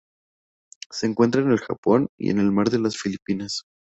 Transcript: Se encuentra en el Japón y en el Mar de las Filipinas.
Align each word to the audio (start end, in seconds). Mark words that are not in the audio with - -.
Se 0.89 1.05
encuentra 1.05 1.41
en 1.43 1.51
el 1.51 1.59
Japón 1.59 2.07
y 2.17 2.31
en 2.31 2.39
el 2.39 2.51
Mar 2.51 2.71
de 2.71 2.79
las 2.79 2.97
Filipinas. 2.97 3.65